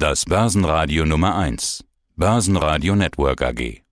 Das 0.00 0.26
Börsenradio 0.26 1.04
Nummer 1.04 1.34
1. 1.34 1.82
Börsenradio 2.14 2.94
Network 2.94 3.42
AG. 3.42 3.82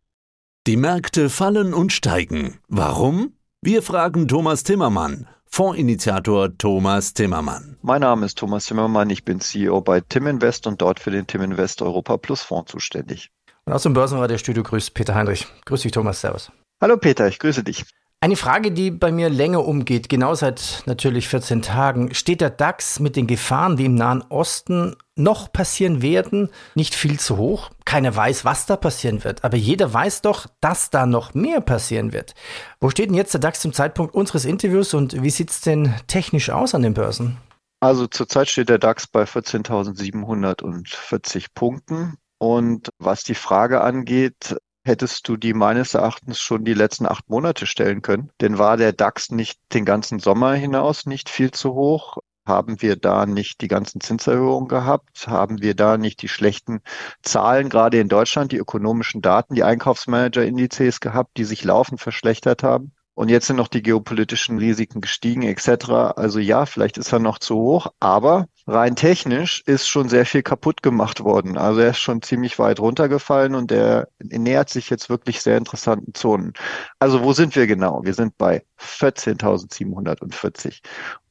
Die 0.68 0.76
Märkte 0.76 1.28
fallen 1.28 1.74
und 1.74 1.92
steigen. 1.92 2.60
Warum? 2.68 3.32
Wir 3.60 3.82
fragen 3.82 4.28
Thomas 4.28 4.62
Timmermann, 4.62 5.26
Fondsinitiator 5.46 6.56
Thomas 6.58 7.12
Timmermann. 7.12 7.76
Mein 7.82 8.02
Name 8.02 8.24
ist 8.24 8.38
Thomas 8.38 8.66
Timmermann, 8.66 9.10
ich 9.10 9.24
bin 9.24 9.40
CEO 9.40 9.80
bei 9.80 10.00
Tim 10.00 10.28
Invest 10.28 10.68
und 10.68 10.80
dort 10.80 11.00
für 11.00 11.10
den 11.10 11.26
Tim 11.26 11.42
Invest 11.42 11.82
Europa 11.82 12.18
Plus 12.18 12.40
Fonds 12.40 12.70
zuständig. 12.70 13.32
Und 13.64 13.72
aus 13.72 13.82
dem 13.82 13.92
Börsenradio 13.92 14.38
Studio 14.38 14.62
grüßt 14.62 14.94
Peter 14.94 15.16
Heinrich. 15.16 15.48
Grüß 15.64 15.82
dich 15.82 15.90
Thomas, 15.90 16.20
Servus. 16.20 16.52
Hallo 16.80 16.98
Peter, 16.98 17.26
ich 17.26 17.40
grüße 17.40 17.64
dich. 17.64 17.84
Eine 18.20 18.36
Frage, 18.36 18.72
die 18.72 18.90
bei 18.90 19.12
mir 19.12 19.28
länger 19.28 19.66
umgeht, 19.66 20.08
genau 20.08 20.34
seit 20.34 20.84
natürlich 20.86 21.28
14 21.28 21.60
Tagen. 21.60 22.14
Steht 22.14 22.40
der 22.40 22.48
DAX 22.48 22.98
mit 22.98 23.14
den 23.14 23.26
Gefahren, 23.26 23.76
die 23.76 23.84
im 23.84 23.94
Nahen 23.94 24.22
Osten 24.22 24.96
noch 25.16 25.52
passieren 25.52 26.00
werden, 26.00 26.48
nicht 26.74 26.94
viel 26.94 27.20
zu 27.20 27.36
hoch? 27.36 27.70
Keiner 27.84 28.16
weiß, 28.16 28.46
was 28.46 28.64
da 28.64 28.76
passieren 28.76 29.22
wird, 29.22 29.44
aber 29.44 29.58
jeder 29.58 29.92
weiß 29.92 30.22
doch, 30.22 30.46
dass 30.62 30.88
da 30.88 31.04
noch 31.04 31.34
mehr 31.34 31.60
passieren 31.60 32.14
wird. 32.14 32.34
Wo 32.80 32.88
steht 32.88 33.10
denn 33.10 33.16
jetzt 33.16 33.34
der 33.34 33.40
DAX 33.40 33.60
zum 33.60 33.74
Zeitpunkt 33.74 34.14
unseres 34.14 34.46
Interviews 34.46 34.94
und 34.94 35.22
wie 35.22 35.30
sieht 35.30 35.50
es 35.50 35.60
denn 35.60 35.94
technisch 36.06 36.48
aus 36.48 36.74
an 36.74 36.80
den 36.82 36.94
Börsen? 36.94 37.36
Also 37.80 38.06
zurzeit 38.06 38.48
steht 38.48 38.70
der 38.70 38.78
DAX 38.78 39.06
bei 39.06 39.24
14.740 39.24 41.48
Punkten. 41.54 42.14
Und 42.38 42.90
was 42.98 43.24
die 43.24 43.34
Frage 43.34 43.80
angeht, 43.80 44.56
hättest 44.86 45.28
du 45.28 45.36
die 45.36 45.52
meines 45.52 45.94
Erachtens 45.94 46.40
schon 46.40 46.64
die 46.64 46.74
letzten 46.74 47.06
acht 47.06 47.28
Monate 47.28 47.66
stellen 47.66 48.02
können. 48.02 48.30
Denn 48.40 48.58
war 48.58 48.76
der 48.76 48.92
DAX 48.92 49.30
nicht 49.30 49.58
den 49.72 49.84
ganzen 49.84 50.18
Sommer 50.18 50.54
hinaus 50.54 51.06
nicht 51.06 51.28
viel 51.28 51.50
zu 51.50 51.74
hoch? 51.74 52.18
Haben 52.46 52.80
wir 52.80 52.94
da 52.96 53.26
nicht 53.26 53.60
die 53.60 53.68
ganzen 53.68 54.00
Zinserhöhungen 54.00 54.68
gehabt? 54.68 55.26
Haben 55.26 55.60
wir 55.60 55.74
da 55.74 55.98
nicht 55.98 56.22
die 56.22 56.28
schlechten 56.28 56.80
Zahlen, 57.22 57.68
gerade 57.68 57.98
in 57.98 58.08
Deutschland, 58.08 58.52
die 58.52 58.58
ökonomischen 58.58 59.20
Daten, 59.20 59.56
die 59.56 59.64
Einkaufsmanager-Indizes 59.64 61.00
gehabt, 61.00 61.36
die 61.36 61.44
sich 61.44 61.64
laufend 61.64 62.00
verschlechtert 62.00 62.62
haben? 62.62 62.92
Und 63.14 63.30
jetzt 63.30 63.46
sind 63.46 63.56
noch 63.56 63.68
die 63.68 63.82
geopolitischen 63.82 64.58
Risiken 64.58 65.00
gestiegen 65.00 65.42
etc. 65.42 65.88
Also 66.14 66.38
ja, 66.38 66.66
vielleicht 66.66 66.98
ist 66.98 67.12
er 67.12 67.18
noch 67.18 67.38
zu 67.38 67.56
hoch, 67.56 67.88
aber 67.98 68.46
rein 68.66 68.96
technisch 68.96 69.62
ist 69.66 69.88
schon 69.88 70.08
sehr 70.08 70.26
viel 70.26 70.42
kaputt 70.42 70.82
gemacht 70.82 71.22
worden. 71.22 71.56
Also 71.56 71.80
er 71.80 71.90
ist 71.90 71.98
schon 71.98 72.22
ziemlich 72.22 72.58
weit 72.58 72.80
runtergefallen 72.80 73.54
und 73.54 73.70
er 73.70 74.08
nähert 74.20 74.70
sich 74.70 74.90
jetzt 74.90 75.08
wirklich 75.08 75.40
sehr 75.40 75.56
interessanten 75.56 76.14
Zonen. 76.14 76.52
Also 76.98 77.22
wo 77.22 77.32
sind 77.32 77.54
wir 77.54 77.66
genau? 77.66 78.02
Wir 78.04 78.14
sind 78.14 78.36
bei 78.38 78.64
14.740. 78.80 80.80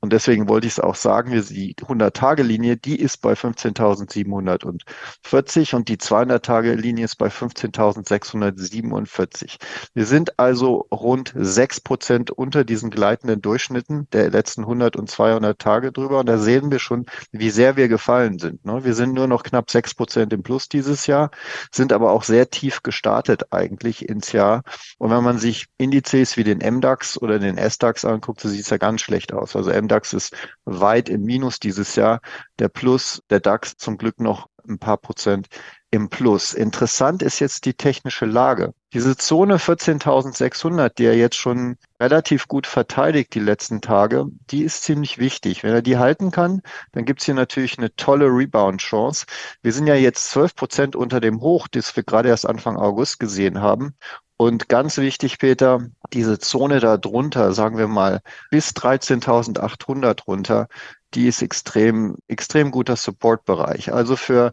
Und 0.05 0.13
deswegen 0.13 0.47
wollte 0.47 0.67
ich 0.67 0.73
es 0.73 0.79
auch 0.79 0.93
sagen, 0.93 1.31
die 1.31 1.73
100-Tage-Linie, 1.73 2.77
die 2.77 3.01
ist 3.01 3.23
bei 3.23 3.33
15.740 3.33 5.75
und 5.75 5.89
die 5.89 5.97
200-Tage-Linie 5.97 7.05
ist 7.05 7.15
bei 7.15 7.29
15.647. 7.29 9.55
Wir 9.95 10.05
sind 10.05 10.37
also 10.37 10.85
rund 10.91 11.33
sechs 11.35 11.81
Prozent 11.81 12.29
unter 12.29 12.63
diesen 12.63 12.91
gleitenden 12.91 13.41
Durchschnitten 13.41 14.07
der 14.13 14.29
letzten 14.29 14.61
100 14.61 14.95
und 14.95 15.09
200 15.09 15.57
Tage 15.57 15.91
drüber. 15.91 16.19
Und 16.19 16.27
da 16.27 16.37
sehen 16.37 16.69
wir 16.69 16.77
schon, 16.77 17.07
wie 17.31 17.49
sehr 17.49 17.75
wir 17.75 17.87
gefallen 17.87 18.37
sind. 18.37 18.63
Ne? 18.63 18.85
Wir 18.85 18.93
sind 18.93 19.13
nur 19.13 19.25
noch 19.25 19.41
knapp 19.41 19.71
sechs 19.71 19.95
Prozent 19.95 20.33
im 20.33 20.43
Plus 20.43 20.69
dieses 20.69 21.07
Jahr, 21.07 21.31
sind 21.71 21.91
aber 21.91 22.11
auch 22.11 22.21
sehr 22.21 22.51
tief 22.51 22.83
gestartet 22.83 23.51
eigentlich 23.51 24.07
ins 24.07 24.33
Jahr. 24.33 24.61
Und 24.99 25.09
wenn 25.09 25.23
man 25.23 25.39
sich 25.39 25.65
Indizes 25.79 26.37
wie 26.37 26.43
den 26.43 26.59
MDAX 26.59 27.19
oder 27.19 27.39
den 27.39 27.57
SDAX 27.57 28.05
anguckt, 28.05 28.41
so 28.41 28.49
sieht 28.49 28.61
es 28.61 28.69
ja 28.69 28.77
ganz 28.77 29.01
schlecht 29.01 29.33
aus. 29.33 29.55
Also 29.55 29.71
MDAX 29.71 29.94
DAX 29.95 30.13
ist 30.13 30.35
weit 30.65 31.09
im 31.09 31.23
Minus 31.23 31.59
dieses 31.59 31.95
Jahr. 31.95 32.19
Der 32.59 32.67
Plus, 32.67 33.21
der 33.29 33.39
DAX 33.39 33.77
zum 33.77 33.97
Glück 33.97 34.19
noch 34.19 34.49
ein 34.67 34.79
paar 34.79 34.97
Prozent 34.97 35.47
im 35.91 36.09
Plus. 36.09 36.53
Interessant 36.53 37.21
ist 37.21 37.39
jetzt 37.39 37.65
die 37.65 37.73
technische 37.73 38.25
Lage. 38.25 38.73
Diese 38.93 39.15
Zone 39.15 39.57
14.600, 39.57 40.89
die 40.97 41.05
er 41.05 41.15
jetzt 41.15 41.37
schon 41.37 41.77
relativ 41.99 42.47
gut 42.47 42.67
verteidigt 42.67 43.33
die 43.33 43.39
letzten 43.39 43.81
Tage, 43.81 44.25
die 44.49 44.63
ist 44.63 44.83
ziemlich 44.83 45.17
wichtig. 45.17 45.63
Wenn 45.63 45.73
er 45.73 45.81
die 45.81 45.97
halten 45.97 46.31
kann, 46.31 46.61
dann 46.91 47.05
gibt's 47.05 47.25
hier 47.25 47.33
natürlich 47.33 47.77
eine 47.77 47.95
tolle 47.95 48.25
Rebound-Chance. 48.25 49.25
Wir 49.61 49.71
sind 49.71 49.87
ja 49.87 49.95
jetzt 49.95 50.29
12 50.31 50.55
Prozent 50.55 50.95
unter 50.95 51.21
dem 51.21 51.39
Hoch, 51.41 51.67
das 51.69 51.95
wir 51.95 52.03
gerade 52.03 52.29
erst 52.29 52.45
Anfang 52.45 52.75
August 52.77 53.19
gesehen 53.19 53.61
haben. 53.61 53.95
Und 54.37 54.67
ganz 54.67 54.97
wichtig, 54.97 55.39
Peter, 55.39 55.79
diese 56.11 56.39
Zone 56.39 56.79
da 56.79 56.97
drunter, 56.97 57.53
sagen 57.53 57.77
wir 57.77 57.87
mal 57.87 58.21
bis 58.51 58.71
13.800 58.71 60.25
runter, 60.25 60.67
die 61.13 61.27
ist 61.27 61.41
extrem, 61.41 62.17
extrem 62.27 62.71
guter 62.71 62.97
Supportbereich. 62.97 63.93
Also 63.93 64.17
für 64.17 64.51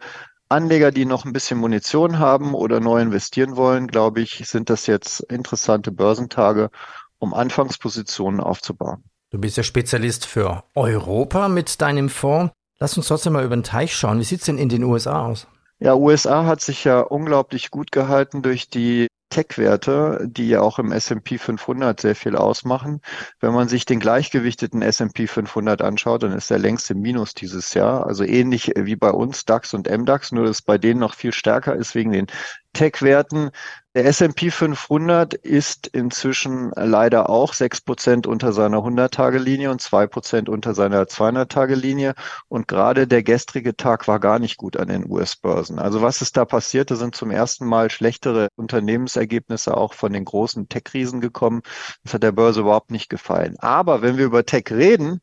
Anleger, 0.49 0.93
die 0.93 1.05
noch 1.05 1.25
ein 1.25 1.33
bisschen 1.33 1.59
Munition 1.59 2.19
haben 2.19 2.55
oder 2.55 2.79
neu 2.79 3.01
investieren 3.01 3.57
wollen, 3.57 3.89
glaube 3.89 4.21
ich, 4.21 4.47
sind 4.47 4.71
das 4.71 4.87
jetzt 4.87 5.21
interessante 5.21 5.91
Börsentage, 5.91 6.71
um 7.19 7.35
Anfangspositionen 7.35 8.41
aufzubauen. 8.41 9.03
Du 9.31 9.39
bist 9.39 9.57
ja 9.57 9.63
Spezialist 9.63 10.27
für 10.27 10.63
Europa 10.75 11.49
mit 11.49 11.81
deinem 11.81 12.09
Fonds. 12.09 12.53
Lass 12.79 12.97
uns 12.97 13.09
trotzdem 13.09 13.33
mal 13.33 13.45
über 13.45 13.57
den 13.57 13.63
Teich 13.63 13.97
schauen. 13.97 14.21
Wie 14.21 14.25
sieht's 14.25 14.45
denn 14.45 14.59
in 14.59 14.69
den 14.69 14.85
USA 14.85 15.27
aus? 15.27 15.47
Ja, 15.79 15.95
USA 15.95 16.45
hat 16.45 16.61
sich 16.61 16.85
ja 16.85 17.01
unglaublich 17.01 17.71
gut 17.71 17.91
gehalten 17.91 18.43
durch 18.43 18.69
die 18.69 19.09
Tech-Werte, 19.33 20.29
die 20.29 20.49
ja 20.49 20.61
auch 20.61 20.79
im 20.79 20.93
S&P 20.93 21.39
500 21.39 21.99
sehr 21.99 22.15
viel 22.15 22.37
ausmachen. 22.37 23.01
Wenn 23.41 23.55
man 23.55 23.67
sich 23.67 23.87
den 23.87 23.99
gleichgewichteten 23.99 24.83
S&P 24.83 25.27
500 25.27 25.81
anschaut, 25.81 26.23
dann 26.23 26.33
ist 26.33 26.51
er 26.51 26.59
längst 26.59 26.91
im 26.91 27.01
Minus 27.01 27.33
dieses 27.33 27.73
Jahr. 27.73 28.07
Also 28.07 28.25
ähnlich 28.25 28.73
wie 28.77 28.97
bei 28.97 29.11
uns 29.11 29.47
DAX 29.47 29.73
und 29.73 29.91
MDAX, 29.91 30.33
nur 30.33 30.45
dass 30.45 30.61
bei 30.61 30.77
denen 30.77 31.01
noch 31.01 31.15
viel 31.15 31.33
stärker 31.33 31.75
ist 31.75 31.95
wegen 31.95 32.13
den 32.13 32.27
Tech-Werten. 32.73 33.51
Der 33.95 34.07
S&P 34.07 34.51
500 34.51 35.35
ist 35.35 35.87
inzwischen 35.89 36.73
leider 36.75 37.29
auch 37.29 37.53
sechs 37.53 37.83
Prozent 37.83 38.27
unter 38.27 38.55
seiner 38.55 38.79
100-Tage-Linie 38.79 39.71
und 39.71 39.83
zwei 39.83 40.07
Prozent 40.07 40.49
unter 40.49 40.73
seiner 40.75 41.03
200-Tage-Linie. 41.03 42.15
Und 42.49 42.69
gerade 42.69 43.07
der 43.07 43.23
gestrige 43.23 43.77
Tag 43.77 44.09
war 44.09 44.19
gar 44.19 44.39
nicht 44.39 44.57
gut 44.57 44.79
an 44.79 44.89
den 44.89 45.05
US-Börsen. 45.11 45.79
Also 45.79 46.01
was 46.01 46.23
ist 46.23 46.39
da 46.39 46.47
passiert? 46.47 46.91
Da 46.91 46.97
sind 46.97 47.15
zum 47.15 47.31
ersten 47.31 47.67
Mal 47.67 47.91
schlechtere 47.91 48.49
Unternehmensergebnisse 48.57 49.77
auch 49.77 49.93
von 49.93 50.15
den 50.15 50.25
großen 50.25 50.71
Tech-Riesen 50.71 51.21
gekommen. 51.21 51.61
Das 52.03 52.15
hat 52.15 52.23
der 52.23 52.33
Börse 52.33 52.61
überhaupt 52.61 52.91
nicht 52.91 53.11
gefallen. 53.11 53.57
Aber 53.59 54.01
wenn 54.01 54.17
wir 54.17 54.25
über 54.25 54.47
Tech 54.47 54.71
reden, 54.71 55.21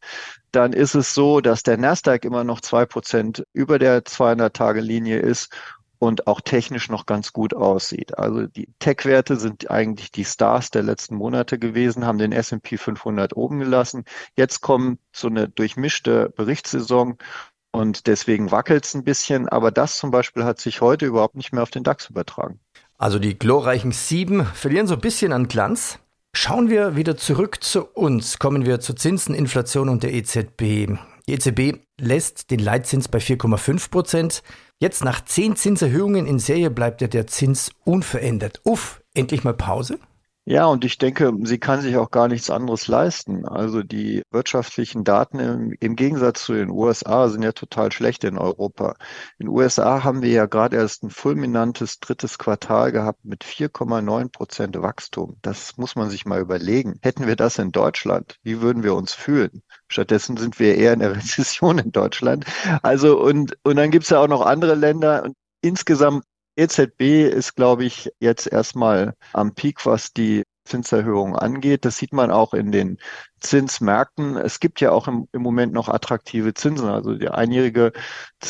dann 0.52 0.74
ist 0.74 0.96
es 0.96 1.14
so, 1.14 1.42
dass 1.42 1.64
der 1.64 1.78
Nasdaq 1.78 2.26
immer 2.26 2.44
noch 2.44 2.62
zwei 2.62 2.86
Prozent 2.86 3.46
über 3.54 3.80
der 3.80 4.04
200-Tage-Linie 4.04 5.20
ist 5.20 5.50
und 6.00 6.28
auch 6.28 6.42
technisch 6.42 6.90
noch 6.90 7.06
ganz 7.06 7.34
gut 7.34 7.54
aussieht. 7.54 8.18
Also 8.18 8.48
die 8.48 8.70
Tech-Werte 8.80 9.36
sind 9.36 9.70
eigentlich 9.70 10.12
die 10.12 10.26
Stars 10.26 10.72
der 10.72 10.82
letzten 10.84 11.16
Monate 11.16 11.60
gewesen, 11.60 12.06
haben 12.06 12.18
den 12.18 12.32
S&P 12.32 12.78
500 12.78 13.36
oben 13.36 13.60
gelassen. 13.60 14.06
Jetzt 14.36 14.62
kommt 14.62 15.00
so 15.12 15.28
eine 15.28 15.50
durchmischte 15.50 16.30
Berichtssaison 16.36 17.18
und 17.72 18.08
deswegen 18.08 18.50
wackelt 18.50 18.86
es 18.86 18.94
ein 18.96 19.04
bisschen. 19.04 19.50
Aber 19.50 19.72
das 19.72 19.98
zum 19.98 20.10
Beispiel 20.10 20.46
hat 20.46 20.60
sich 20.60 20.82
heute 20.82 21.06
überhaupt 21.06 21.36
nicht 21.36 21.52
mehr 21.52 21.64
auf 21.64 21.70
den 21.70 21.84
DAX 21.84 22.10
übertragen. 22.10 22.60
Also 22.98 23.20
die 23.20 23.38
glorreichen 23.38 23.92
Sieben 23.92 24.46
verlieren 24.46 24.88
so 24.88 24.96
ein 24.96 25.02
bisschen 25.02 25.34
an 25.34 25.48
Glanz. 25.48 26.00
Schauen 26.34 26.70
wir 26.70 26.96
wieder 26.96 27.18
zurück 27.18 27.64
zu 27.64 27.86
uns. 27.86 28.40
Kommen 28.40 28.66
wir 28.66 28.80
zu 28.80 28.94
Zinsen, 28.94 29.36
Inflation 29.36 29.90
und 29.90 30.04
der 30.04 30.14
EZB. 30.14 30.98
Die 31.28 31.34
EZB 31.34 31.80
lässt 32.00 32.52
den 32.52 32.60
Leitzins 32.60 33.08
bei 33.08 33.20
4,5 33.20 33.90
Prozent. 33.90 34.44
Jetzt 34.80 35.04
nach 35.04 35.24
zehn 35.26 35.56
Zinserhöhungen 35.56 36.26
in 36.26 36.40
Serie 36.40 36.70
bleibt 36.70 37.02
ja 37.02 37.08
der 37.08 37.28
Zins 37.28 37.72
unverändert. 37.84 38.62
Uff, 38.64 39.02
endlich 39.14 39.44
mal 39.44 39.54
Pause? 39.54 40.00
Ja, 40.50 40.66
und 40.66 40.84
ich 40.84 40.98
denke, 40.98 41.32
sie 41.44 41.60
kann 41.60 41.82
sich 41.82 41.96
auch 41.98 42.10
gar 42.10 42.28
nichts 42.28 42.50
anderes 42.50 42.88
leisten. 42.88 43.46
Also 43.46 43.84
die 43.84 44.24
wirtschaftlichen 44.32 45.04
Daten 45.04 45.38
im, 45.38 45.76
im, 45.80 45.96
Gegensatz 45.96 46.44
zu 46.44 46.54
den 46.54 46.72
USA 46.72 47.30
sind 47.30 47.44
ja 47.44 47.52
total 47.52 47.92
schlecht 47.92 48.24
in 48.24 48.36
Europa. 48.36 48.96
In 49.38 49.46
den 49.46 49.50
USA 49.50 50.04
haben 50.04 50.24
wir 50.24 50.32
ja 50.32 50.48
gerade 50.48 50.78
erst 50.78 51.04
ein 51.04 51.12
fulminantes 51.12 52.00
drittes 52.00 52.40
Quartal 52.40 52.92
gehabt 52.92 53.24
mit 53.24 53.44
4,9 53.44 54.32
Prozent 54.32 54.82
Wachstum. 54.82 55.38
Das 55.44 55.78
muss 55.78 55.96
man 55.96 56.10
sich 56.10 56.26
mal 56.26 56.42
überlegen. 56.42 56.98
Hätten 57.04 57.28
wir 57.28 57.36
das 57.36 57.60
in 57.60 57.72
Deutschland, 57.72 58.38
wie 58.42 58.60
würden 58.60 58.82
wir 58.82 58.96
uns 58.96 59.14
fühlen? 59.14 59.62
Stattdessen 59.88 60.36
sind 60.36 60.58
wir 60.58 60.74
eher 60.78 60.94
in 60.94 61.00
der 61.02 61.12
Rezession 61.16 61.78
in 61.78 61.92
Deutschland. 61.92 62.46
Also 62.82 63.22
und, 63.22 63.56
und 63.62 63.76
dann 63.76 63.92
gibt's 63.92 64.10
ja 64.10 64.20
auch 64.20 64.28
noch 64.28 64.42
andere 64.42 64.74
Länder. 64.74 65.26
Und 65.26 65.36
insgesamt 65.62 66.24
EZB 66.60 67.30
ist, 67.30 67.56
glaube 67.56 67.86
ich, 67.86 68.12
jetzt 68.20 68.46
erstmal 68.48 69.16
am 69.34 69.56
Peak, 69.56 69.86
was 69.86 70.14
die 70.14 70.44
Zinserhöhung 70.66 71.36
angeht. 71.36 71.84
Das 71.86 71.98
sieht 71.98 72.14
man 72.14 72.32
auch 72.32 72.54
in 72.54 72.72
den 72.72 72.98
Zinsmärkten. 73.40 74.38
Es 74.38 74.60
gibt 74.60 74.82
ja 74.82 74.92
auch 74.92 75.08
im, 75.08 75.28
im 75.32 75.42
Moment 75.42 75.74
noch 75.74 75.90
attraktive 75.90 76.54
Zinsen. 76.54 76.88
Also 76.88 77.16
die 77.16 77.30
einjährige 77.30 77.92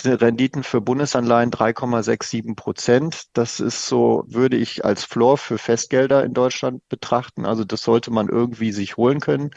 Renditen 0.03 0.63
für 0.63 0.81
Bundesanleihen 0.81 1.51
3,67 1.51 2.55
Prozent. 2.55 3.23
Das 3.33 3.59
ist 3.59 3.87
so, 3.87 4.23
würde 4.27 4.57
ich 4.57 4.85
als 4.85 5.05
Floor 5.05 5.37
für 5.37 5.57
Festgelder 5.57 6.23
in 6.23 6.33
Deutschland 6.33 6.81
betrachten. 6.89 7.45
Also 7.45 7.63
das 7.63 7.81
sollte 7.81 8.11
man 8.11 8.27
irgendwie 8.27 8.71
sich 8.71 8.97
holen 8.97 9.19
können 9.19 9.51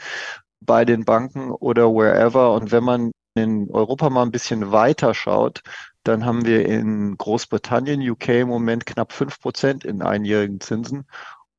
bei 0.61 0.85
den 0.85 1.05
Banken 1.05 1.51
oder 1.51 1.93
wherever. 1.93 2.53
Und 2.53 2.71
wenn 2.71 2.83
man 2.83 3.11
in 3.35 3.69
Europa 3.71 4.09
mal 4.09 4.23
ein 4.23 4.31
bisschen 4.31 4.71
weiter 4.71 5.13
schaut, 5.13 5.61
Dann 6.03 6.25
haben 6.25 6.45
wir 6.45 6.65
in 6.65 7.17
Großbritannien, 7.17 8.01
UK 8.01 8.29
im 8.29 8.49
Moment 8.49 8.85
knapp 8.85 9.13
fünf 9.13 9.39
Prozent 9.39 9.85
in 9.85 10.01
einjährigen 10.01 10.59
Zinsen 10.59 11.05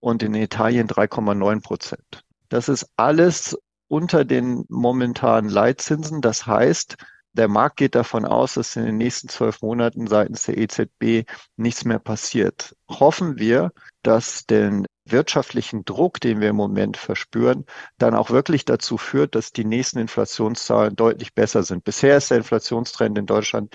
und 0.00 0.23
in 0.23 0.35
Italien 0.35 0.87
3,9 0.87 1.62
Prozent. 1.62 2.25
Das 2.50 2.69
ist 2.69 2.87
alles 2.96 3.58
unter 3.88 4.25
den 4.25 4.64
momentanen 4.69 5.50
Leitzinsen. 5.50 6.20
Das 6.20 6.46
heißt, 6.46 6.96
der 7.32 7.49
Markt 7.49 7.79
geht 7.79 7.94
davon 7.94 8.25
aus, 8.25 8.55
dass 8.55 8.76
in 8.76 8.85
den 8.85 8.96
nächsten 8.96 9.29
zwölf 9.29 9.61
Monaten 9.61 10.06
seitens 10.06 10.44
der 10.44 10.56
EZB 10.56 11.29
nichts 11.56 11.85
mehr 11.85 11.99
passiert. 11.99 12.76
Hoffen 12.88 13.38
wir, 13.38 13.73
dass 14.02 14.47
den 14.47 14.87
wirtschaftlichen 15.05 15.85
Druck, 15.85 16.20
den 16.20 16.40
wir 16.40 16.50
im 16.50 16.56
Moment 16.56 16.97
verspüren, 16.97 17.67
dann 17.99 18.14
auch 18.14 18.31
wirklich 18.31 18.64
dazu 18.64 18.97
führt, 18.97 19.35
dass 19.35 19.52
die 19.52 19.64
nächsten 19.64 19.99
Inflationszahlen 19.99 20.97
deutlich 20.97 21.35
besser 21.35 21.62
sind. 21.62 21.85
Bisher 21.85 22.17
ist 22.17 22.31
der 22.31 22.38
Inflationstrend 22.38 23.19
in 23.19 23.26
Deutschland 23.26 23.75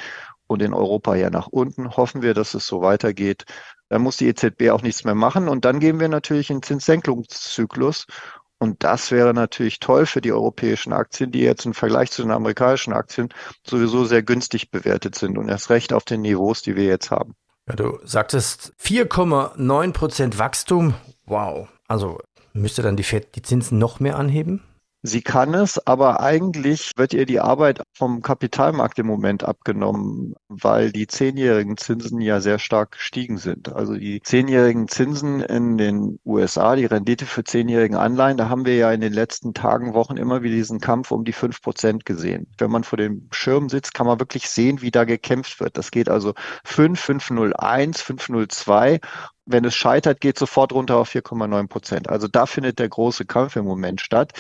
und 0.50 0.62
in 0.62 0.74
Europa 0.74 1.16
ja 1.16 1.30
nach 1.30 1.48
unten. 1.48 1.96
Hoffen 1.96 2.22
wir, 2.22 2.34
dass 2.34 2.54
es 2.54 2.68
so 2.68 2.82
weitergeht. 2.82 3.46
Dann 3.88 4.02
muss 4.02 4.18
die 4.18 4.28
EZB 4.28 4.70
auch 4.72 4.82
nichts 4.82 5.04
mehr 5.04 5.16
machen 5.16 5.48
und 5.48 5.66
dann 5.66 5.80
gehen 5.80 6.00
wir 6.00 6.10
natürlich 6.10 6.50
in 6.50 6.62
Zinssenkungszyklus 6.62 8.06
und 8.60 8.84
das 8.84 9.10
wäre 9.12 9.34
natürlich 9.34 9.80
toll 9.80 10.06
für 10.06 10.20
die 10.20 10.34
europäischen 10.34 10.92
Aktien, 10.92 11.32
die 11.32 11.40
jetzt 11.40 11.66
im 11.66 11.74
Vergleich 11.74 12.12
zu 12.12 12.22
den 12.22 12.32
amerikanischen 12.32 12.92
Aktien 12.92 13.30
sowieso 13.66 14.04
sehr 14.04 14.22
günstig 14.22 14.70
bewertet 14.70 15.16
sind 15.16 15.38
und 15.38 15.48
erst 15.48 15.70
recht 15.70 15.94
auf 15.94 16.04
den 16.04 16.22
Niveaus, 16.22 16.62
die 16.62 16.76
wir 16.76 16.84
jetzt 16.84 17.10
haben. 17.10 17.36
Ja, 17.70 17.76
du 17.76 18.00
sagtest 18.04 18.74
4,9 18.82 19.94
Prozent 19.94 20.40
Wachstum. 20.40 20.94
Wow. 21.26 21.70
Also 21.88 22.20
müsste 22.52 22.82
dann 22.82 22.98
die 22.98 23.04
FED 23.04 23.36
die 23.36 23.42
Zinsen 23.42 23.80
noch 23.80 24.02
mehr 24.02 24.18
anheben? 24.18 24.64
Sie 25.02 25.22
kann 25.22 25.54
es, 25.54 25.80
aber 25.88 26.20
eigentlich 26.20 26.92
wird 26.98 27.14
ihr 27.14 27.26
die 27.26 27.40
Arbeit 27.40 27.82
vom 27.94 28.22
Kapitalmarkt 28.22 29.00
im 29.00 29.08
Moment 29.08 29.46
abgenommen, 29.46 30.36
weil 30.50 30.92
die 30.92 31.08
zehnjährigen 31.08 31.78
Zinsen 31.78 32.20
ja 32.20 32.42
sehr 32.42 32.60
stark 32.60 32.92
gestiegen 32.92 33.38
sind. 33.38 33.72
Also 33.72 33.94
die 33.96 34.20
zehnjährigen 34.22 34.90
Zinsen 34.90 35.40
in 35.40 35.78
den 35.78 36.20
USA, 36.26 36.76
die 36.76 36.84
Rendite 36.84 37.26
für 37.26 37.46
zehnjährigen 37.46 37.96
Anleihen, 37.96 38.36
da 38.36 38.50
haben 38.50 38.66
wir 38.66 38.76
ja 38.76 38.92
in 38.92 39.00
den 39.00 39.14
letzten 39.14 39.54
Tagen, 39.54 39.94
Wochen 39.94 40.18
immer 40.18 40.44
wieder 40.44 40.56
diesen 40.56 40.82
Kampf 40.82 41.12
um 41.12 41.24
die 41.24 41.32
fünf 41.32 41.62
Prozent 41.62 42.06
gesehen. 42.06 42.48
Wenn 42.58 42.70
man 42.70 42.84
vor 42.84 42.98
dem 42.98 43.30
Schirm 43.32 43.70
sitzt, 43.70 43.94
kann 43.94 44.06
man 44.06 44.20
wirklich 44.20 44.50
sehen, 44.50 44.82
wie 44.82 44.92
da 44.92 45.06
gekämpft 45.06 45.62
wird. 45.62 45.78
Das 45.78 45.92
geht 45.92 46.10
also 46.10 46.34
5, 46.66 47.00
501, 47.00 48.02
502 48.02 49.00
wenn 49.52 49.66
es 49.66 49.74
scheitert, 49.74 50.22
geht 50.22 50.38
sofort 50.38 50.74
runter 50.74 50.98
auf 50.98 51.10
4,9 51.10 51.68
Prozent. 51.70 52.08
Also 52.08 52.28
da 52.28 52.46
findet 52.46 52.78
der 52.78 52.88
große 52.88 53.26
Kampf 53.26 53.56
im 53.56 53.66
Moment 53.66 54.00
statt 54.00 54.34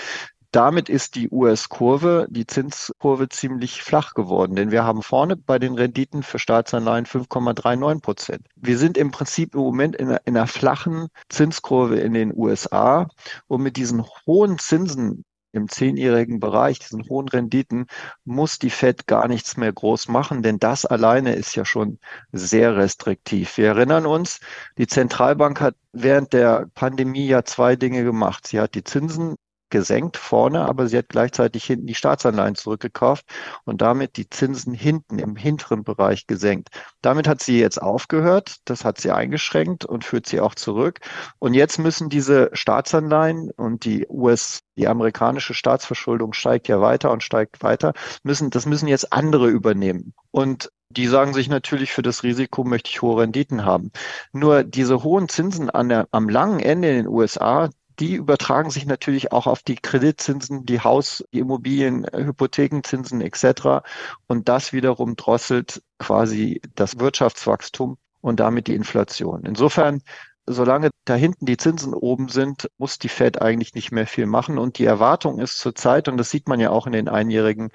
damit 0.52 0.90
ist 0.90 1.16
die 1.16 1.30
US-Kurve, 1.30 2.28
die 2.30 2.48
Zinskurve 2.48 3.30
ziemlich 3.30 3.84
flach 3.84 4.14
geworden, 4.14 4.56
denn 4.56 4.72
wir 4.72 4.84
haben 4.84 5.04
vorne 5.04 5.36
bei 5.36 5.60
den 5.60 5.76
Renditen 5.76 6.24
für 6.24 6.40
Staatsanleihen 6.40 7.06
5,39 7.06 8.02
Prozent. 8.02 8.48
Wir 8.56 8.78
sind 8.78 8.98
im 8.98 9.12
Prinzip 9.12 9.54
im 9.54 9.62
Moment 9.62 9.96
in 9.96 10.10
einer, 10.10 10.22
in 10.26 10.36
einer 10.36 10.48
flachen 10.48 11.08
Zinskurve 11.30 12.00
in 12.00 12.14
den 12.14 12.34
USA 12.36 13.08
und 13.48 13.62
mit 13.62 13.78
diesen 13.78 14.04
hohen 14.26 14.58
Zinsen 14.58 15.24
im 15.52 15.68
zehnjährigen 15.68 16.40
Bereich, 16.40 16.80
diesen 16.80 17.08
hohen 17.10 17.28
Renditen, 17.28 17.88
muss 18.24 18.60
die 18.60 18.70
Fed 18.70 19.08
gar 19.08 19.28
nichts 19.28 19.58
mehr 19.58 19.74
groß 19.74 20.08
machen, 20.08 20.44
denn 20.44 20.60
das 20.60 20.86
alleine 20.86 21.34
ist 21.34 21.56
ja 21.56 21.66
schon 21.66 22.00
sehr 22.32 22.76
restriktiv. 22.76 23.58
Wir 23.58 23.70
erinnern 23.70 24.06
uns, 24.06 24.40
die 24.78 24.88
Zentralbank 24.88 25.60
hat 25.62 25.76
während 25.92 26.34
der 26.34 26.68
Pandemie 26.76 27.28
ja 27.28 27.44
zwei 27.46 27.76
Dinge 27.76 28.04
gemacht. 28.04 28.48
Sie 28.48 28.60
hat 28.60 28.76
die 28.76 28.84
Zinsen 28.84 29.36
gesenkt 29.70 30.18
vorne, 30.18 30.68
aber 30.68 30.88
sie 30.88 30.98
hat 30.98 31.10
gleichzeitig 31.10 31.64
hinten 31.66 31.88
die 31.88 31.96
Staatsanleihen 31.96 32.56
zurückgekauft 32.56 33.26
und 33.66 33.82
damit 33.82 34.18
die 34.18 34.30
Zinsen 34.30 34.74
hinten 34.74 35.20
im 35.20 35.36
hinteren 35.36 35.84
Bereich 35.84 36.28
gesenkt. 36.28 36.70
Damit 37.02 37.28
hat 37.28 37.42
sie 37.42 37.60
jetzt 37.60 37.82
aufgehört, 37.82 38.58
das 38.66 38.86
hat 38.86 39.00
sie 39.00 39.12
eingeschränkt 39.12 39.86
und 39.86 40.04
führt 40.06 40.26
sie 40.26 40.40
auch 40.40 40.56
zurück. 40.56 41.00
Und 41.40 41.54
jetzt 41.54 41.80
müssen 41.80 42.10
diese 42.10 42.50
Staatsanleihen 42.54 43.52
und 43.52 43.86
die 43.86 44.08
US, 44.10 44.62
die 44.78 44.88
amerikanische 44.88 45.54
Staatsverschuldung 45.54 46.34
steigt 46.34 46.68
ja 46.68 46.82
weiter 46.82 47.12
und 47.12 47.24
steigt 47.24 47.64
weiter, 47.64 47.94
müssen, 48.24 48.50
das 48.50 48.66
müssen 48.66 48.88
jetzt 48.88 49.14
andere 49.14 49.50
übernehmen. 49.50 50.14
Und 50.32 50.70
die 50.92 51.08
sagen 51.08 51.34
sich 51.34 51.50
natürlich, 51.50 51.92
für 51.92 52.02
das 52.02 52.24
Risiko 52.24 52.64
möchte 52.64 52.90
ich 52.90 53.02
hohe 53.04 53.22
Renditen 53.22 53.64
haben. 53.64 53.92
Nur 54.32 54.64
diese 54.64 55.04
hohen 55.04 55.30
Zinsen 55.30 55.70
an 55.70 55.90
der, 55.90 56.08
am 56.12 56.30
langen 56.30 56.60
Ende 56.60 56.90
in 56.90 56.96
den 56.96 57.08
USA, 57.08 57.70
die 58.00 58.16
übertragen 58.16 58.70
sich 58.72 58.86
natürlich 58.86 59.32
auch 59.32 59.48
auf 59.48 59.64
die 59.64 59.76
Kreditzinsen, 59.76 60.66
die 60.66 60.80
Haus, 60.82 61.24
die 61.34 61.40
Immobilien, 61.40 62.06
äh, 62.06 62.24
Hypothekenzinsen 62.24 63.22
etc. 63.22 63.84
Und 64.28 64.50
das 64.50 64.74
wiederum 64.74 65.16
drosselt 65.16 65.82
quasi 65.98 66.62
das 66.76 67.00
Wirtschaftswachstum 67.00 67.98
und 68.22 68.40
damit 68.40 68.68
die 68.68 68.76
Inflation. 68.76 69.44
Insofern 69.46 70.02
solange 70.50 70.90
da 71.06 71.14
hinten 71.14 71.46
die 71.46 71.58
Zinsen 71.58 71.94
oben 71.94 72.28
sind, 72.28 72.70
muss 72.78 72.98
die 72.98 73.10
Fed 73.10 73.42
eigentlich 73.42 73.76
nicht 73.76 73.92
mehr 73.92 74.08
viel 74.08 74.26
machen. 74.26 74.58
Und 74.58 74.80
die 74.80 74.86
Erwartung 74.86 75.40
ist 75.40 75.60
zurzeit, 75.60 76.08
und 76.08 76.18
das 76.18 76.32
sieht 76.32 76.48
man 76.48 76.60
ja 76.60 76.72
auch 76.72 76.88
in 76.88 76.94
den 76.94 77.08
einjährigen 77.08 77.70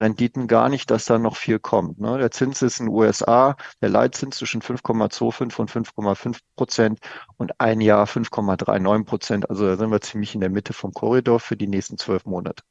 Renditen 0.00 0.46
gar 0.48 0.68
nicht, 0.68 0.90
dass 0.90 1.04
da 1.04 1.18
noch 1.18 1.36
viel 1.36 1.58
kommt. 1.58 2.00
Ne? 2.00 2.18
Der 2.18 2.30
Zins 2.30 2.62
ist 2.62 2.80
in 2.80 2.86
den 2.86 2.94
USA, 2.94 3.56
der 3.80 3.88
Leitzins 3.88 4.36
zwischen 4.36 4.60
5,25 4.60 5.58
und 5.58 5.70
5,5 5.70 6.38
Prozent 6.56 6.98
und 7.36 7.60
ein 7.60 7.80
Jahr 7.80 8.06
5,39 8.06 9.04
Prozent. 9.04 9.50
Also 9.50 9.66
da 9.66 9.76
sind 9.76 9.90
wir 9.90 10.00
ziemlich 10.00 10.34
in 10.34 10.40
der 10.40 10.50
Mitte 10.50 10.72
vom 10.72 10.92
Korridor 10.92 11.40
für 11.40 11.56
die 11.56 11.68
nächsten 11.68 11.98
zwölf 11.98 12.24
Monate. 12.24 12.62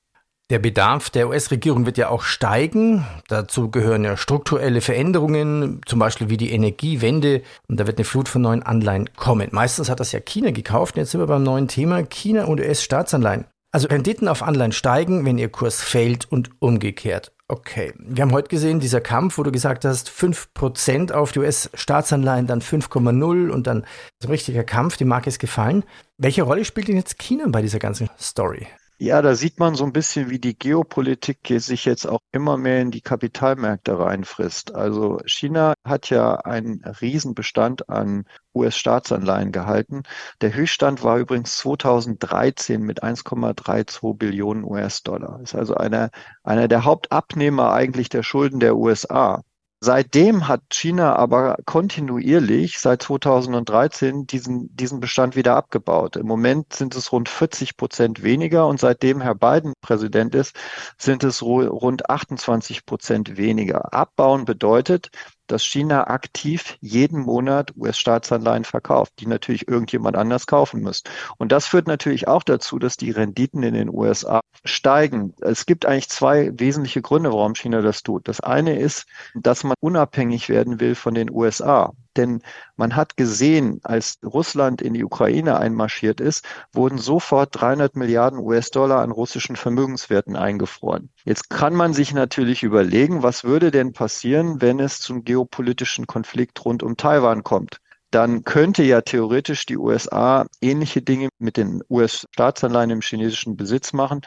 Der 0.49 0.59
Bedarf 0.59 1.09
der 1.09 1.29
US-Regierung 1.29 1.85
wird 1.85 1.97
ja 1.97 2.09
auch 2.09 2.21
steigen. 2.21 3.05
Dazu 3.29 3.71
gehören 3.71 4.03
ja 4.03 4.17
strukturelle 4.17 4.81
Veränderungen, 4.81 5.81
zum 5.85 5.99
Beispiel 5.99 6.29
wie 6.29 6.37
die 6.37 6.51
Energiewende. 6.51 7.41
Und 7.69 7.79
da 7.79 7.87
wird 7.87 7.97
eine 7.97 8.05
Flut 8.05 8.27
von 8.27 8.41
neuen 8.41 8.61
Anleihen 8.61 9.09
kommen. 9.15 9.47
Meistens 9.51 9.89
hat 9.89 10.01
das 10.01 10.11
ja 10.11 10.19
China 10.19 10.51
gekauft. 10.51 10.97
Jetzt 10.97 11.11
sind 11.11 11.21
wir 11.21 11.27
beim 11.27 11.43
neuen 11.43 11.69
Thema 11.69 12.03
China 12.03 12.43
und 12.43 12.59
US-Staatsanleihen. 12.59 13.45
Also 13.73 13.87
Renditen 13.87 14.27
auf 14.27 14.43
Anleihen 14.43 14.71
steigen, 14.71 15.25
wenn 15.25 15.39
ihr 15.39 15.49
Kurs 15.49 15.81
fällt 15.81 16.31
und 16.31 16.51
umgekehrt. 16.59 17.31
Okay, 17.47 17.91
wir 17.97 18.21
haben 18.21 18.31
heute 18.31 18.49
gesehen, 18.49 18.79
dieser 18.79 19.01
Kampf, 19.01 19.39
wo 19.39 19.43
du 19.43 19.51
gesagt 19.51 19.83
hast, 19.83 20.11
5% 20.11 21.11
auf 21.11 21.31
die 21.31 21.39
US-Staatsanleihen, 21.39 22.45
dann 22.45 22.61
5,0 22.61 23.49
und 23.49 23.65
dann 23.65 23.83
so 24.19 24.27
ein 24.27 24.31
richtiger 24.31 24.63
Kampf, 24.63 24.97
die 24.97 25.05
Marke 25.05 25.27
ist 25.27 25.39
gefallen. 25.39 25.83
Welche 26.19 26.43
Rolle 26.43 26.65
spielt 26.65 26.87
denn 26.87 26.97
jetzt 26.97 27.17
China 27.17 27.45
bei 27.47 27.63
dieser 27.63 27.79
ganzen 27.79 28.11
Story? 28.19 28.67
Ja, 28.99 29.21
da 29.21 29.35
sieht 29.35 29.59
man 29.59 29.75
so 29.75 29.83
ein 29.83 29.91
bisschen, 29.93 30.29
wie 30.29 30.39
die 30.39 30.57
Geopolitik 30.57 31.39
sich 31.57 31.85
jetzt 31.85 32.05
auch 32.07 32.21
immer 32.31 32.57
mehr 32.57 32.81
in 32.81 32.89
die 32.91 33.01
Kapitalmärkte 33.01 33.99
reinfrisst. 33.99 34.73
Also 34.73 35.19
China 35.25 35.73
hat 35.85 36.09
ja 36.09 36.35
einen 36.37 36.83
Riesenbestand 36.83 37.89
an 37.89 38.25
US-Staatsanleihen 38.55 39.51
gehalten. 39.51 40.03
Der 40.41 40.53
Höchststand 40.55 41.03
war 41.03 41.17
übrigens 41.17 41.57
2013 41.57 42.81
mit 42.81 43.03
1,32 43.03 44.15
Billionen 44.17 44.63
US-Dollar. 44.63 45.39
Ist 45.41 45.55
also 45.55 45.75
einer, 45.75 46.09
einer 46.43 46.67
der 46.67 46.83
Hauptabnehmer 46.85 47.73
eigentlich 47.73 48.09
der 48.09 48.23
Schulden 48.23 48.59
der 48.59 48.75
USA. 48.77 49.43
Seitdem 49.85 50.47
hat 50.47 50.61
China 50.69 51.17
aber 51.17 51.57
kontinuierlich 51.65 52.79
seit 52.79 53.01
2013 53.01 54.25
diesen, 54.25 54.73
diesen 54.73 55.01
Bestand 55.01 55.35
wieder 55.35 55.57
abgebaut. 55.57 56.15
Im 56.15 56.25
Moment 56.25 56.71
sind 56.71 56.95
es 56.95 57.11
rund 57.11 57.27
40 57.27 57.75
Prozent 57.75 58.23
weniger 58.23 58.65
und 58.67 58.79
seitdem 58.79 59.19
Herr 59.19 59.35
Biden 59.35 59.73
Präsident 59.81 60.35
ist, 60.35 60.55
sind 60.97 61.25
es 61.25 61.41
rund 61.43 62.09
28 62.09 62.85
Prozent 62.85 63.35
weniger. 63.35 63.93
Abbauen 63.93 64.45
bedeutet, 64.45 65.09
dass 65.47 65.63
China 65.63 66.07
aktiv 66.07 66.77
jeden 66.81 67.21
Monat 67.21 67.73
US-Staatsanleihen 67.75 68.63
verkauft, 68.63 69.13
die 69.19 69.27
natürlich 69.27 69.67
irgendjemand 69.67 70.15
anders 70.15 70.47
kaufen 70.47 70.81
muss. 70.81 71.03
Und 71.37 71.51
das 71.51 71.67
führt 71.67 71.87
natürlich 71.87 72.27
auch 72.27 72.43
dazu, 72.43 72.79
dass 72.79 72.97
die 72.97 73.11
Renditen 73.11 73.63
in 73.63 73.73
den 73.73 73.89
USA 73.89 74.41
steigen. 74.63 75.33
Es 75.41 75.65
gibt 75.65 75.85
eigentlich 75.85 76.09
zwei 76.09 76.51
wesentliche 76.57 77.01
Gründe, 77.01 77.31
warum 77.31 77.55
China 77.55 77.81
das 77.81 78.03
tut. 78.03 78.27
Das 78.27 78.39
eine 78.39 78.79
ist, 78.79 79.05
dass 79.33 79.63
man 79.63 79.75
unabhängig 79.79 80.49
werden 80.49 80.79
will 80.79 80.95
von 80.95 81.13
den 81.13 81.29
USA. 81.29 81.93
Denn 82.15 82.41
man 82.75 82.95
hat 82.95 83.17
gesehen, 83.17 83.79
als 83.83 84.19
Russland 84.23 84.81
in 84.81 84.93
die 84.93 85.03
Ukraine 85.03 85.57
einmarschiert 85.57 86.21
ist, 86.21 86.45
wurden 86.71 86.97
sofort 86.97 87.49
300 87.59 87.95
Milliarden 87.95 88.39
US-Dollar 88.39 89.01
an 89.01 89.11
russischen 89.11 89.55
Vermögenswerten 89.55 90.35
eingefroren. 90.35 91.09
Jetzt 91.25 91.49
kann 91.49 91.73
man 91.73 91.93
sich 91.93 92.13
natürlich 92.13 92.63
überlegen, 92.63 93.23
was 93.23 93.43
würde 93.43 93.71
denn 93.71 93.93
passieren, 93.93 94.61
wenn 94.61 94.79
es 94.79 94.99
zum 94.99 95.23
geopolitischen 95.23 96.07
Konflikt 96.07 96.63
rund 96.65 96.83
um 96.83 96.97
Taiwan 96.97 97.43
kommt 97.43 97.79
dann 98.13 98.43
könnte 98.43 98.83
ja 98.83 99.01
theoretisch 99.01 99.65
die 99.65 99.77
USA 99.77 100.45
ähnliche 100.61 101.01
Dinge 101.01 101.29
mit 101.39 101.57
den 101.57 101.81
US-Staatsanleihen 101.89 102.91
im 102.91 103.01
chinesischen 103.01 103.57
Besitz 103.57 103.91
machen 103.91 104.21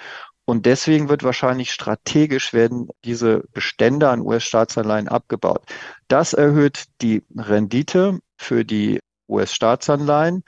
und 0.47 0.65
deswegen 0.65 1.09
wird 1.09 1.25
wahrscheinlich 1.25 1.73
strategisch 1.73 2.53
werden 2.53 2.89
diese 3.05 3.43
Bestände 3.53 4.09
an 4.09 4.21
US-Staatsanleihen 4.21 5.09
abgebaut. 5.09 5.65
Das 6.09 6.33
erhöht 6.33 6.85
die 7.03 7.25
Rendite 7.37 8.21
für 8.39 8.65
die 8.65 9.01
US-Staatsanleihen. 9.29 10.45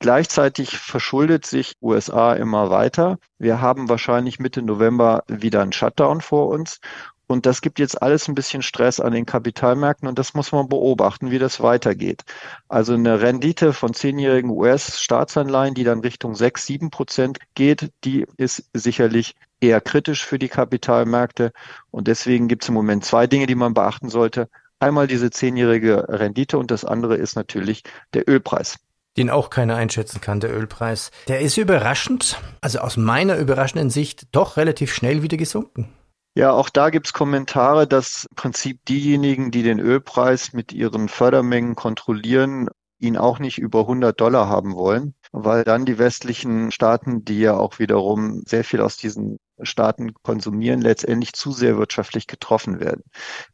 Gleichzeitig 0.00 0.78
verschuldet 0.78 1.44
sich 1.44 1.74
USA 1.82 2.34
immer 2.34 2.70
weiter. 2.70 3.18
Wir 3.38 3.60
haben 3.60 3.88
wahrscheinlich 3.88 4.38
Mitte 4.38 4.62
November 4.62 5.24
wieder 5.26 5.60
einen 5.60 5.72
Shutdown 5.72 6.20
vor 6.20 6.48
uns. 6.48 6.80
Und 7.26 7.44
das 7.44 7.60
gibt 7.60 7.78
jetzt 7.78 8.00
alles 8.00 8.26
ein 8.26 8.34
bisschen 8.34 8.62
Stress 8.62 9.00
an 9.00 9.12
den 9.12 9.26
Kapitalmärkten 9.26 10.08
und 10.08 10.18
das 10.18 10.32
muss 10.32 10.50
man 10.50 10.68
beobachten, 10.68 11.30
wie 11.30 11.38
das 11.38 11.60
weitergeht. 11.60 12.22
Also 12.68 12.94
eine 12.94 13.20
Rendite 13.20 13.74
von 13.74 13.92
zehnjährigen 13.92 14.50
US-Staatsanleihen, 14.50 15.74
die 15.74 15.84
dann 15.84 16.00
Richtung 16.00 16.34
sechs, 16.34 16.64
sieben 16.64 16.90
Prozent 16.90 17.38
geht, 17.54 17.90
die 18.04 18.24
ist 18.38 18.70
sicherlich 18.72 19.34
eher 19.60 19.82
kritisch 19.82 20.24
für 20.24 20.38
die 20.38 20.48
Kapitalmärkte. 20.48 21.52
Und 21.90 22.08
deswegen 22.08 22.48
gibt 22.48 22.62
es 22.62 22.70
im 22.70 22.74
Moment 22.74 23.04
zwei 23.04 23.26
Dinge, 23.26 23.46
die 23.46 23.54
man 23.56 23.74
beachten 23.74 24.08
sollte. 24.08 24.48
Einmal 24.80 25.06
diese 25.06 25.30
zehnjährige 25.30 26.06
Rendite 26.08 26.56
und 26.56 26.70
das 26.70 26.84
andere 26.86 27.16
ist 27.16 27.36
natürlich 27.36 27.82
der 28.14 28.26
Ölpreis 28.26 28.78
den 29.18 29.30
auch 29.30 29.50
keiner 29.50 29.76
einschätzen 29.76 30.20
kann, 30.20 30.40
der 30.40 30.56
Ölpreis. 30.56 31.10
Der 31.26 31.40
ist 31.40 31.58
überraschend, 31.58 32.40
also 32.60 32.78
aus 32.78 32.96
meiner 32.96 33.36
überraschenden 33.36 33.90
Sicht, 33.90 34.28
doch 34.32 34.56
relativ 34.56 34.94
schnell 34.94 35.22
wieder 35.22 35.36
gesunken. 35.36 35.92
Ja, 36.34 36.52
auch 36.52 36.68
da 36.68 36.90
gibt's 36.90 37.12
Kommentare, 37.12 37.88
dass 37.88 38.26
im 38.30 38.36
Prinzip 38.36 38.84
diejenigen, 38.84 39.50
die 39.50 39.64
den 39.64 39.80
Ölpreis 39.80 40.52
mit 40.52 40.72
ihren 40.72 41.08
Fördermengen 41.08 41.74
kontrollieren, 41.74 42.68
ihn 43.00 43.16
auch 43.16 43.38
nicht 43.40 43.58
über 43.58 43.80
100 43.80 44.20
Dollar 44.20 44.48
haben 44.48 44.74
wollen, 44.74 45.14
weil 45.32 45.64
dann 45.64 45.84
die 45.84 45.98
westlichen 45.98 46.70
Staaten, 46.70 47.24
die 47.24 47.40
ja 47.40 47.56
auch 47.56 47.78
wiederum 47.78 48.42
sehr 48.46 48.64
viel 48.64 48.80
aus 48.80 48.96
diesen 48.96 49.38
Staaten 49.62 50.14
konsumieren, 50.22 50.80
letztendlich 50.80 51.32
zu 51.32 51.52
sehr 51.52 51.76
wirtschaftlich 51.78 52.26
getroffen 52.26 52.80
werden. 52.80 53.02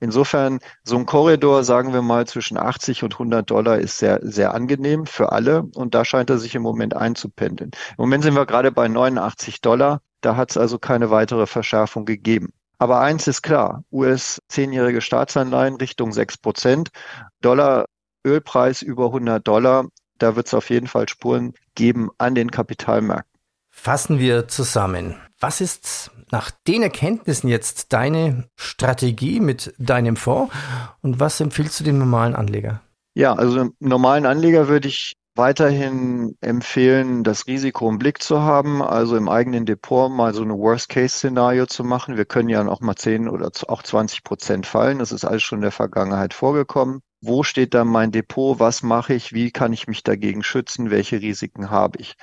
Insofern, 0.00 0.58
so 0.82 0.96
ein 0.96 1.06
Korridor, 1.06 1.64
sagen 1.64 1.92
wir 1.92 2.02
mal, 2.02 2.26
zwischen 2.26 2.56
80 2.56 3.02
und 3.02 3.14
100 3.14 3.50
Dollar 3.50 3.78
ist 3.78 3.99
sehr, 3.99 4.20
sehr 4.23 4.54
angenehm 4.54 5.06
für 5.06 5.32
alle 5.32 5.64
und 5.75 5.94
da 5.94 6.04
scheint 6.04 6.30
er 6.30 6.38
sich 6.38 6.54
im 6.54 6.62
Moment 6.62 6.96
einzupendeln. 6.96 7.70
Im 7.90 8.02
Moment 8.02 8.25
sind 8.25 8.34
wir 8.34 8.46
gerade 8.46 8.73
bei 8.73 8.88
89 8.88 9.61
Dollar. 9.61 10.00
Da 10.20 10.37
hat 10.37 10.50
es 10.50 10.56
also 10.56 10.78
keine 10.78 11.11
weitere 11.11 11.46
Verschärfung 11.46 12.04
gegeben. 12.04 12.52
Aber 12.78 13.00
eins 13.00 13.26
ist 13.26 13.42
klar, 13.42 13.84
US 13.92 14.42
zehnjährige 14.49 15.00
Staatsanleihen 15.00 15.76
Richtung 15.76 16.12
6 16.12 16.38
Prozent, 16.38 16.90
Dollar, 17.40 17.87
Ölpreis 18.26 18.82
über 18.82 19.06
100 19.06 19.46
Dollar, 19.46 19.87
da 20.18 20.37
wird 20.37 20.46
es 20.46 20.54
auf 20.54 20.70
jeden 20.70 20.87
Fall 20.87 21.08
Spuren 21.08 21.54
geben 21.75 22.11
an 22.18 22.34
den 22.34 22.50
Kapitalmärkten. 22.50 23.40
Fassen 23.70 24.18
wir 24.18 24.49
zusammen. 24.49 25.16
Was 25.47 25.61
ist 25.61 26.11
nach 26.31 26.51
den 26.67 26.83
Erkenntnissen 26.83 27.49
jetzt 27.49 27.93
deine 27.93 28.49
Strategie 28.57 29.41
mit 29.41 29.75
deinem 29.77 30.17
Fonds 30.17 30.51
und 31.03 31.21
was 31.21 31.39
empfiehlst 31.39 31.79
du 31.79 31.85
dem 31.85 31.99
normalen 31.99 32.35
Anleger? 32.35 32.81
Ja, 33.13 33.35
also 33.35 33.69
normalen 33.79 34.25
Anleger 34.25 34.69
würde 34.69 34.89
ich 34.89 35.13
weiterhin 35.35 36.35
empfehlen, 36.41 37.25
das 37.25 37.47
Risiko 37.47 37.91
im 37.91 37.99
Blick 37.99 38.23
zu 38.23 38.41
haben, 38.41 38.81
also 38.81 39.19
im 39.19 39.29
eigenen 39.29 39.67
Depot 39.67 40.11
mal 40.11 40.33
so 40.33 40.41
eine 40.41 40.55
Worst-Case-Szenario 40.55 41.67
zu 41.67 41.85
machen. 41.85 42.17
Wir 42.17 42.25
können 42.25 42.49
ja 42.49 42.65
noch 42.65 42.81
mal 42.81 42.97
10 42.97 43.29
oder 43.29 43.51
auch 43.69 43.83
20 43.83 44.25
Prozent 44.25 44.67
fallen. 44.67 44.99
Das 44.99 45.13
ist 45.13 45.27
alles 45.27 45.43
schon 45.43 45.59
in 45.59 45.65
der 45.65 45.73
Vergangenheit 45.73 46.33
vorgekommen. 46.33 47.01
Wo 47.26 47.43
steht 47.43 47.73
da 47.75 47.85
mein 47.85 48.12
Depot? 48.12 48.59
Was 48.61 48.83
mache 48.83 49.14
ich? 49.14 49.33
Wie 49.33 49.50
kann 49.50 49.73
ich 49.73 49.87
mich 49.87 50.02
dagegen 50.02 50.43
schützen? 50.43 50.90
Welche 50.90 51.21
Risiken 51.23 51.71
habe 51.71 51.99
ich? 51.99 52.16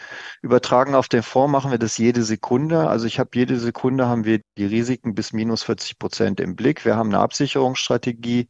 Übertragen 0.44 0.94
auf 0.96 1.08
den 1.08 1.24
Fonds 1.24 1.52
machen 1.52 1.72
wir 1.72 1.80
das 1.80 1.98
jede 1.98 2.24
Sekunde. 2.24 2.88
Also 2.88 3.08
ich 3.08 3.20
habe 3.20 3.32
jede 3.34 3.58
Sekunde 3.60 4.08
haben 4.08 4.26
wir 4.26 4.42
die 4.58 4.66
Risiken 4.66 5.16
bis 5.16 5.34
minus 5.34 5.64
40 5.64 5.98
Prozent 5.98 6.40
im 6.40 6.56
Blick. 6.56 6.86
Wir 6.86 6.96
haben 6.98 7.10
eine 7.10 7.20
Absicherungsstrategie, 7.20 8.48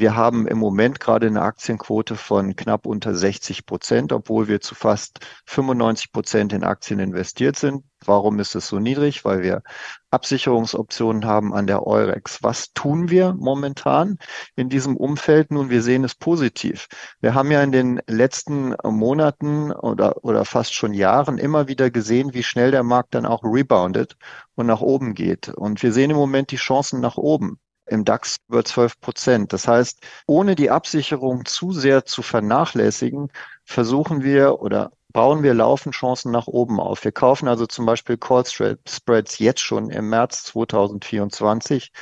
wir 0.00 0.16
haben 0.16 0.46
im 0.46 0.58
Moment 0.58 1.00
gerade 1.00 1.26
eine 1.26 1.42
Aktienquote 1.42 2.16
von 2.16 2.56
knapp 2.56 2.86
unter 2.86 3.14
60 3.14 3.66
Prozent, 3.66 4.12
obwohl 4.12 4.48
wir 4.48 4.60
zu 4.60 4.74
fast 4.74 5.20
95 5.46 6.12
Prozent 6.12 6.52
in 6.52 6.64
Aktien 6.64 6.98
investiert 6.98 7.56
sind. 7.56 7.84
Warum 8.04 8.38
ist 8.40 8.54
es 8.54 8.68
so 8.68 8.78
niedrig? 8.78 9.24
Weil 9.24 9.42
wir 9.42 9.62
Absicherungsoptionen 10.10 11.24
haben 11.24 11.54
an 11.54 11.66
der 11.66 11.86
Eurex. 11.86 12.42
Was 12.42 12.72
tun 12.72 13.10
wir 13.10 13.34
momentan 13.34 14.18
in 14.56 14.68
diesem 14.68 14.96
Umfeld? 14.96 15.50
Nun, 15.50 15.70
wir 15.70 15.82
sehen 15.82 16.04
es 16.04 16.14
positiv. 16.14 16.88
Wir 17.20 17.34
haben 17.34 17.50
ja 17.50 17.62
in 17.62 17.72
den 17.72 18.00
letzten 18.06 18.74
Monaten 18.84 19.72
oder, 19.72 20.24
oder 20.24 20.44
fast 20.44 20.74
schon 20.74 20.94
Jahren 20.94 21.38
immer 21.38 21.68
wieder 21.68 21.90
gesehen, 21.90 22.34
wie 22.34 22.42
schnell 22.42 22.70
der 22.70 22.82
Markt 22.82 23.14
dann 23.14 23.26
auch 23.26 23.42
reboundet 23.42 24.16
und 24.54 24.66
nach 24.66 24.80
oben 24.80 25.14
geht. 25.14 25.48
Und 25.48 25.82
wir 25.82 25.92
sehen 25.92 26.10
im 26.10 26.16
Moment 26.16 26.50
die 26.50 26.56
Chancen 26.56 27.00
nach 27.00 27.16
oben 27.16 27.58
im 27.86 28.04
DAX 28.04 28.36
über 28.48 28.64
12 28.64 29.00
Prozent. 29.00 29.52
Das 29.52 29.68
heißt, 29.68 30.00
ohne 30.26 30.54
die 30.54 30.70
Absicherung 30.70 31.44
zu 31.44 31.72
sehr 31.72 32.04
zu 32.04 32.22
vernachlässigen, 32.22 33.30
versuchen 33.64 34.22
wir 34.22 34.60
oder 34.60 34.92
bauen 35.12 35.42
wir 35.42 35.54
laufend 35.54 35.94
Chancen 35.94 36.32
nach 36.32 36.46
oben 36.48 36.80
auf. 36.80 37.04
Wir 37.04 37.12
kaufen 37.12 37.48
also 37.48 37.66
zum 37.66 37.86
Beispiel 37.86 38.16
Call 38.16 38.44
Spreads 38.44 39.38
jetzt 39.38 39.60
schon 39.60 39.90
im 39.90 40.10
März 40.10 40.44
2024 40.44 41.92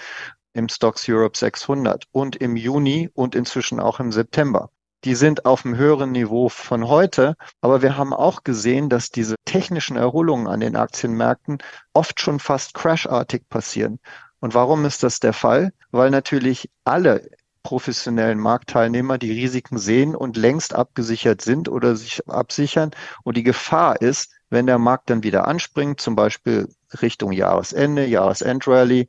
im 0.54 0.68
Stocks 0.68 1.08
Europe 1.08 1.36
600 1.36 2.04
und 2.12 2.36
im 2.36 2.56
Juni 2.56 3.10
und 3.14 3.34
inzwischen 3.34 3.80
auch 3.80 4.00
im 4.00 4.12
September. 4.12 4.70
Die 5.04 5.14
sind 5.16 5.46
auf 5.46 5.64
einem 5.64 5.76
höheren 5.76 6.12
Niveau 6.12 6.48
von 6.48 6.86
heute, 6.86 7.34
aber 7.60 7.82
wir 7.82 7.96
haben 7.96 8.12
auch 8.12 8.44
gesehen, 8.44 8.88
dass 8.88 9.10
diese 9.10 9.34
technischen 9.44 9.96
Erholungen 9.96 10.46
an 10.46 10.60
den 10.60 10.76
Aktienmärkten 10.76 11.58
oft 11.92 12.20
schon 12.20 12.38
fast 12.38 12.74
crashartig 12.74 13.48
passieren. 13.48 13.98
Und 14.42 14.54
warum 14.54 14.84
ist 14.84 15.04
das 15.04 15.20
der 15.20 15.32
Fall? 15.32 15.72
Weil 15.92 16.10
natürlich 16.10 16.68
alle 16.82 17.30
professionellen 17.62 18.40
Marktteilnehmer 18.40 19.16
die 19.16 19.30
Risiken 19.30 19.78
sehen 19.78 20.16
und 20.16 20.36
längst 20.36 20.74
abgesichert 20.74 21.42
sind 21.42 21.68
oder 21.68 21.94
sich 21.94 22.28
absichern. 22.28 22.90
Und 23.22 23.36
die 23.36 23.44
Gefahr 23.44 24.02
ist, 24.02 24.32
wenn 24.50 24.66
der 24.66 24.78
Markt 24.78 25.10
dann 25.10 25.22
wieder 25.22 25.46
anspringt, 25.46 26.00
zum 26.00 26.16
Beispiel 26.16 26.68
Richtung 27.00 27.30
Jahresende, 27.30 28.04
Jahresendrallye, 28.04 29.06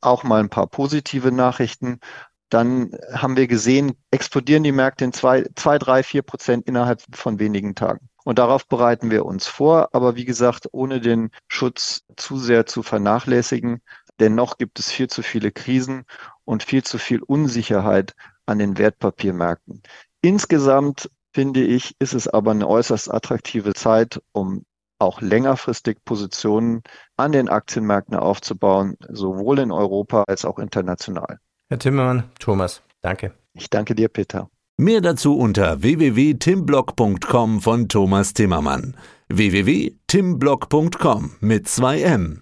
auch 0.00 0.24
mal 0.24 0.40
ein 0.40 0.50
paar 0.50 0.66
positive 0.66 1.30
Nachrichten, 1.30 2.00
dann 2.48 2.90
haben 3.12 3.36
wir 3.36 3.46
gesehen, 3.46 3.92
explodieren 4.10 4.64
die 4.64 4.72
Märkte 4.72 5.04
in 5.04 5.12
zwei, 5.12 5.46
zwei, 5.54 5.78
drei, 5.78 6.02
vier 6.02 6.22
Prozent 6.22 6.66
innerhalb 6.66 7.02
von 7.14 7.38
wenigen 7.38 7.76
Tagen. 7.76 8.08
Und 8.24 8.38
darauf 8.38 8.66
bereiten 8.68 9.10
wir 9.10 9.24
uns 9.24 9.46
vor. 9.46 9.88
Aber 9.92 10.16
wie 10.16 10.24
gesagt, 10.24 10.68
ohne 10.72 11.00
den 11.00 11.30
Schutz 11.48 12.02
zu 12.16 12.36
sehr 12.36 12.66
zu 12.66 12.82
vernachlässigen, 12.82 13.80
Dennoch 14.22 14.56
gibt 14.56 14.78
es 14.78 14.92
viel 14.92 15.08
zu 15.08 15.20
viele 15.20 15.50
Krisen 15.50 16.04
und 16.44 16.62
viel 16.62 16.84
zu 16.84 16.98
viel 16.98 17.20
Unsicherheit 17.22 18.14
an 18.46 18.60
den 18.60 18.78
Wertpapiermärkten. 18.78 19.82
Insgesamt 20.20 21.10
finde 21.34 21.64
ich, 21.64 21.96
ist 21.98 22.14
es 22.14 22.28
aber 22.28 22.52
eine 22.52 22.68
äußerst 22.68 23.12
attraktive 23.12 23.74
Zeit, 23.74 24.22
um 24.30 24.64
auch 25.00 25.20
längerfristig 25.20 26.04
Positionen 26.04 26.84
an 27.16 27.32
den 27.32 27.48
Aktienmärkten 27.48 28.14
aufzubauen, 28.14 28.96
sowohl 29.08 29.58
in 29.58 29.72
Europa 29.72 30.22
als 30.28 30.44
auch 30.44 30.60
international. 30.60 31.40
Herr 31.68 31.80
Timmermann, 31.80 32.30
Thomas, 32.38 32.80
danke. 33.00 33.34
Ich 33.54 33.70
danke 33.70 33.96
dir, 33.96 34.08
Peter. 34.08 34.48
Mehr 34.76 35.00
dazu 35.00 35.36
unter 35.36 35.82
www.timblock.com 35.82 37.60
von 37.60 37.88
Thomas 37.88 38.34
Timmermann. 38.34 38.96
www.timblock.com 39.28 41.32
mit 41.40 41.66
2 41.66 42.02
M. 42.02 42.41